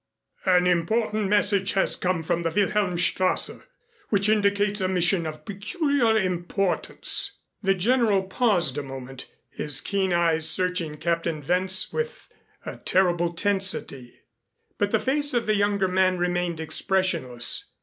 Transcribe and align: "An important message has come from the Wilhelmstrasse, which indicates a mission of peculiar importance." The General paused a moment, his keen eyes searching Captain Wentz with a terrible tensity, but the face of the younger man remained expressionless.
"An 0.47 0.65
important 0.65 1.29
message 1.29 1.73
has 1.73 1.95
come 1.95 2.23
from 2.23 2.41
the 2.41 2.49
Wilhelmstrasse, 2.49 3.61
which 4.09 4.29
indicates 4.29 4.81
a 4.81 4.87
mission 4.87 5.27
of 5.27 5.45
peculiar 5.45 6.17
importance." 6.17 7.37
The 7.61 7.75
General 7.75 8.23
paused 8.23 8.79
a 8.79 8.81
moment, 8.81 9.27
his 9.51 9.79
keen 9.79 10.11
eyes 10.11 10.49
searching 10.49 10.97
Captain 10.97 11.45
Wentz 11.47 11.93
with 11.93 12.29
a 12.65 12.77
terrible 12.77 13.33
tensity, 13.33 14.21
but 14.79 14.89
the 14.89 14.97
face 14.97 15.35
of 15.35 15.45
the 15.45 15.55
younger 15.55 15.87
man 15.87 16.17
remained 16.17 16.59
expressionless. 16.59 17.65